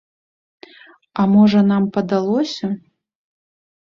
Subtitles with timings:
[1.23, 2.67] А можа, нам падалося?